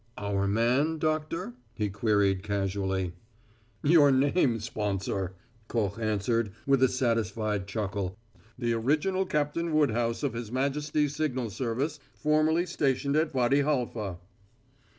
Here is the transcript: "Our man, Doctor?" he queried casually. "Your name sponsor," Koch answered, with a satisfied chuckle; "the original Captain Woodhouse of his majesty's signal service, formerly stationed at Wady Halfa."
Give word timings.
"Our 0.17 0.47
man, 0.47 0.97
Doctor?" 0.97 1.53
he 1.75 1.87
queried 1.91 2.41
casually. 2.41 3.13
"Your 3.83 4.11
name 4.11 4.59
sponsor," 4.59 5.35
Koch 5.67 5.99
answered, 5.99 6.51
with 6.65 6.81
a 6.81 6.89
satisfied 6.89 7.67
chuckle; 7.67 8.17
"the 8.57 8.73
original 8.73 9.27
Captain 9.27 9.71
Woodhouse 9.75 10.23
of 10.23 10.33
his 10.33 10.51
majesty's 10.51 11.15
signal 11.15 11.51
service, 11.51 11.99
formerly 12.15 12.65
stationed 12.65 13.15
at 13.15 13.35
Wady 13.35 13.61
Halfa." 13.61 14.17